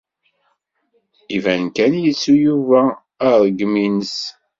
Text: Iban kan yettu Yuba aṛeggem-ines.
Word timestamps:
Iban 1.35 1.63
kan 1.75 1.93
yettu 2.03 2.33
Yuba 2.45 2.81
aṛeggem-ines. 3.29 4.15